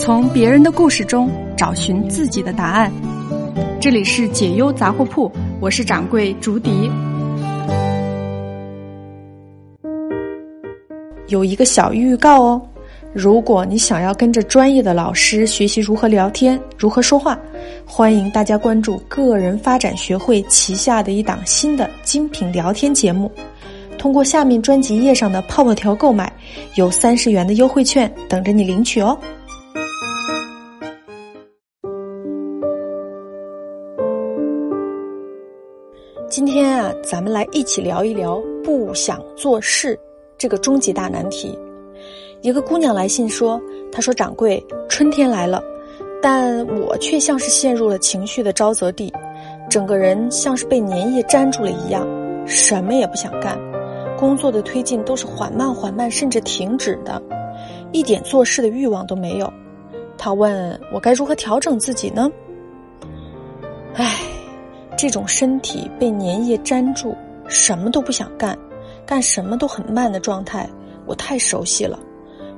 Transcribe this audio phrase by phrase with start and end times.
[0.00, 2.90] 从别人的故事中找寻自己的答案。
[3.78, 5.30] 这里是解忧杂货铺，
[5.60, 6.90] 我是掌柜竹笛。
[11.28, 12.62] 有一个小预告哦，
[13.12, 17.38] 如果你想要跟着专业的老师学习如何聊天、如何说话，
[17.84, 23.30] 欢迎大家关注个人发展学会旗下的一档新的精品聊天节目。
[23.98, 26.32] 通过下面专辑页上的泡泡条购买，
[26.76, 29.16] 有三十元的优惠券等着你领取哦。
[36.30, 39.98] 今天啊，咱们来一起聊一聊不想做事
[40.38, 41.58] 这个终极大难题。
[42.40, 45.60] 一个姑娘来信说：“她说掌柜，春天来了，
[46.22, 49.12] 但我却像是陷入了情绪的沼泽地，
[49.68, 52.06] 整个人像是被粘液粘住了一样，
[52.46, 53.58] 什么也不想干，
[54.16, 57.20] 工作的推进都是缓慢缓慢，甚至停止的，
[57.90, 59.52] 一点做事的欲望都没有。”
[60.16, 62.30] 她问我该如何调整自己呢？
[63.94, 64.29] 唉。
[65.00, 67.16] 这种身体被粘液粘住，
[67.48, 68.54] 什么都不想干，
[69.06, 70.68] 干什么都很慢的状态，
[71.06, 71.98] 我太熟悉了。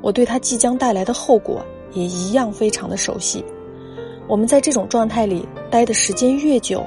[0.00, 3.44] 我对它即将带来的后果也一样非常的熟悉。
[4.26, 6.82] 我们在这种状态里待的时间越久，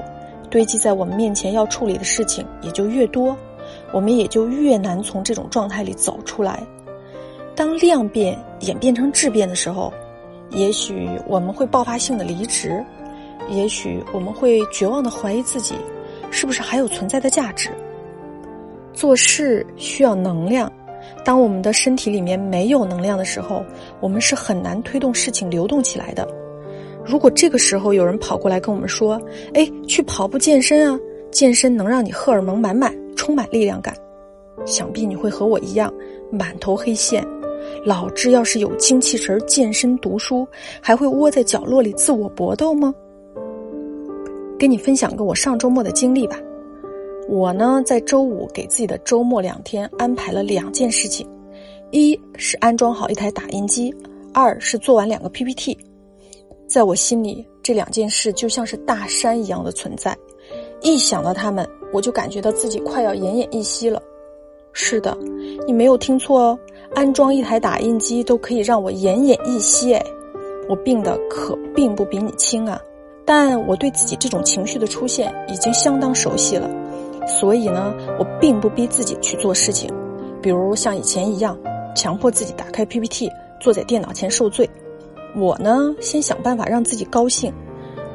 [0.50, 3.36] 堆积在我们面前要处理的事情也就越多，
[3.92, 6.66] 我们也就越难从这种状态里走出来。
[7.54, 9.94] 当量变演变成质变的时候，
[10.50, 12.84] 也许我们会爆发性的离职。
[13.48, 15.74] 也许我们会绝望的怀疑自己，
[16.30, 17.70] 是不是还有存在的价值？
[18.92, 20.70] 做事需要能量，
[21.24, 23.64] 当我们的身体里面没有能量的时候，
[24.00, 26.26] 我们是很难推动事情流动起来的。
[27.04, 29.20] 如果这个时候有人跑过来跟我们说
[29.52, 30.98] ：“哎，去跑步健身啊，
[31.30, 33.94] 健身能让你荷尔蒙满满，充满力量感。”
[34.64, 35.92] 想必你会和我一样
[36.30, 37.26] 满头黑线。
[37.84, 40.46] 老子要是有精气神健身读书，
[40.80, 42.94] 还会窝在角落里自我搏斗吗？
[44.58, 46.38] 跟你分享个我上周末的经历吧。
[47.28, 51.26] 我呢，在周五给自己的周末两天安排了两件事情：
[51.90, 53.94] 一是安装好一台打印机，
[54.32, 55.76] 二是做完两个 PPT。
[56.66, 60.16] 在我心里，这两件事就像是大山一样的存在，
[60.82, 64.02] 一想到他们，我就感觉到自己快要奄奄一息了。
[64.72, 65.16] 是的，
[65.66, 66.58] 你没有听错哦，
[66.94, 70.04] 安装一台打印机都可以让我奄奄一息哎，
[70.68, 72.80] 我病的可并不比你轻啊。
[73.24, 76.68] 但我对自己这种情绪的出现已经相当熟悉了，
[77.26, 79.90] 所以呢，我并不逼自己去做事情，
[80.42, 81.58] 比如像以前一样
[81.94, 84.68] 强迫自己打开 PPT，坐在电脑前受罪。
[85.34, 87.52] 我呢，先想办法让自己高兴。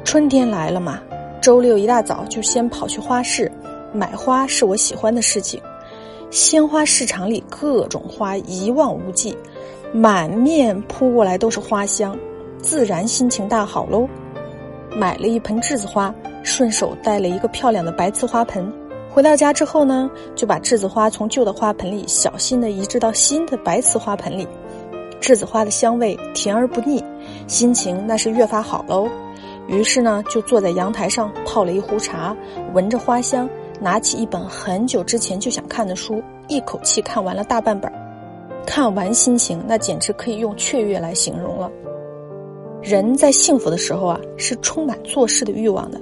[0.05, 1.01] 春天来了嘛，
[1.41, 3.51] 周六一大早就先跑去花市
[3.91, 5.59] 买花，是我喜欢的事情。
[6.29, 9.35] 鲜花市场里各种花一望无际，
[9.91, 12.15] 满面扑过来都是花香，
[12.61, 14.07] 自然心情大好喽。
[14.95, 16.13] 买了一盆栀子花，
[16.43, 18.71] 顺手带了一个漂亮的白瓷花盆。
[19.11, 24.47] 回到家之后呢，就把栀子花从旧的花盆里小心的移植到新的白瓷花盆里。
[25.19, 27.03] 栀子花的香味甜而不腻，
[27.47, 29.09] 心情那是越发好喽。
[29.67, 32.35] 于是呢，就坐在阳台上泡了一壶茶，
[32.73, 37.91] 闻着花香，拿起一本很久之前就想看的书，一口气看完了大半本。
[38.65, 41.69] 看完心情那简直可以用雀跃来形容了。
[42.81, 45.99] 人在幸福的时候啊，是充满做事的欲望的。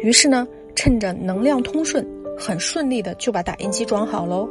[0.00, 2.06] 于是呢，趁着能量通顺，
[2.36, 4.48] 很顺利的就把打印机装好喽。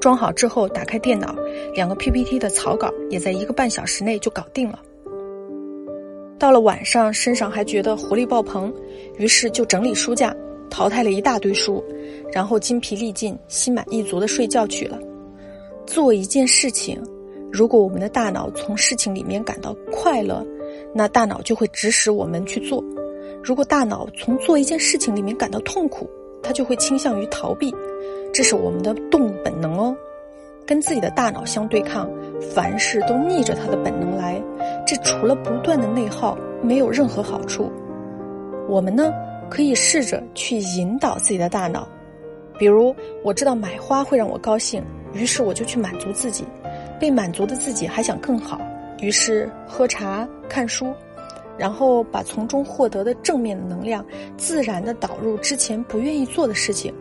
[0.00, 1.34] 装好之后，打开电脑，
[1.74, 4.78] 两个 PPT 的草稿也在一个半小时内就搞定了。
[6.38, 8.72] 到了晚上，身上还觉得活力爆棚，
[9.16, 10.34] 于是就整理书架，
[10.70, 11.82] 淘汰了一大堆书，
[12.32, 14.98] 然后精疲力尽、心满意足的睡觉去了。
[15.84, 17.02] 做一件事情，
[17.50, 20.46] 如果我们的大脑从事情里面感到快乐。
[20.94, 22.82] 那大脑就会指使我们去做。
[23.42, 26.08] 如果大脑从做一件事情里面感到痛苦，
[26.42, 27.74] 它就会倾向于逃避。
[28.32, 29.96] 这是我们的动物本能哦。
[30.66, 32.10] 跟自己的大脑相对抗，
[32.54, 34.42] 凡事都逆着它的本能来，
[34.86, 37.72] 这除了不断的内耗，没有任何好处。
[38.68, 39.10] 我们呢，
[39.48, 41.88] 可以试着去引导自己的大脑。
[42.58, 44.82] 比如，我知道买花会让我高兴，
[45.14, 46.44] 于是我就去满足自己。
[47.00, 48.60] 被满足的自己还想更好。
[49.00, 50.92] 于是喝茶、看书，
[51.56, 54.04] 然后把从中获得的正面的能量
[54.36, 56.92] 自然的导入之前不愿意做的事情，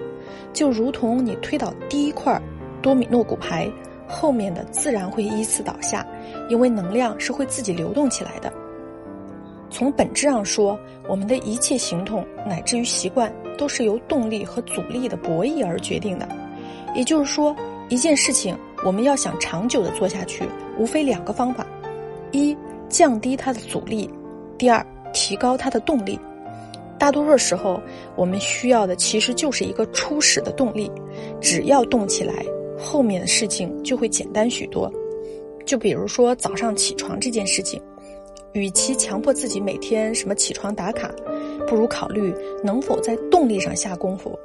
[0.54, 2.40] 就如同你推倒第一块
[2.82, 3.70] 多米诺骨牌，
[4.08, 6.06] 后面的自然会依次倒下，
[6.50, 8.52] 因为能量是会自己流动起来的。
[9.70, 10.80] 从本质上说，
[11.10, 16.28] 我们的一切行动乃至于习惯，都是由动力和阻力的博弈而决定的。
[16.96, 17.54] 也就是说，
[17.90, 20.48] 一件事情我们要想长久的做下去，
[20.78, 21.68] 无非两个方法。
[22.32, 22.56] 一
[22.90, 24.10] 降低它的阻力；
[24.58, 26.20] 第二，提高它的动力。
[27.00, 27.80] 大多数时候，
[28.16, 30.92] 我们需要的其实就是一个初始的动力，
[31.40, 32.34] 只要动起来，
[32.78, 34.92] 后面的事情就会简单许多。
[35.66, 37.80] 就比如说早上起床这件事情，
[38.54, 41.12] 与其强迫自己每天什么起床打卡，
[41.68, 42.34] 不如考虑
[42.64, 44.38] 能否在动力上下功夫。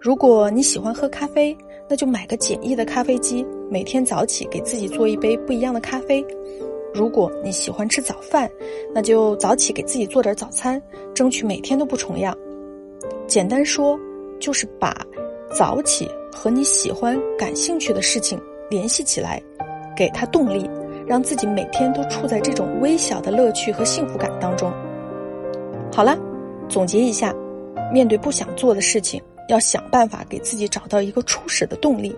[0.00, 1.54] 如果你喜欢喝咖啡，
[1.88, 6.24] 那就买个简易的咖啡机，每天早起给自己做一杯不一样的咖啡。
[6.94, 8.48] 如果你喜欢吃早饭，
[8.94, 10.80] 那就早起给自己做点早餐，
[11.12, 12.36] 争取每天都不重样。
[13.26, 13.98] 简单说，
[14.38, 14.96] 就是把
[15.52, 19.42] 早起和你喜欢、感兴趣的事情联系起来，
[19.96, 20.70] 给他动力，
[21.04, 24.72] 让自己每天都处在这种微小的乐趣和幸福感当中。
[25.92, 26.16] 好了，
[26.68, 27.34] 总结一下，
[27.92, 32.14] 面对不想做的事情，要想办法给自己找到一个初始的动力，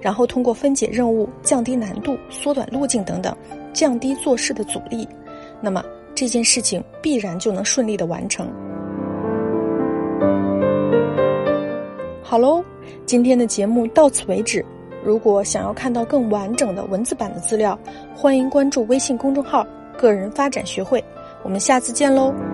[0.00, 3.36] 然后通过分解任务、降低难度、缩短路径等等。
[3.72, 5.08] 降低做事的阻力，
[5.60, 5.84] 那么
[6.14, 8.48] 这件事情必然就能顺利的完成。
[12.22, 12.62] 好喽，
[13.06, 14.64] 今天的节目到此为止。
[15.02, 17.78] 如果想要看到更完整的文字版的资料，
[18.14, 21.02] 欢迎关注微信公众号“个人发展学会”。
[21.42, 22.49] 我们下次见喽。